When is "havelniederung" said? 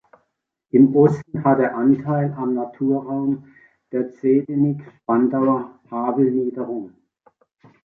5.91-6.93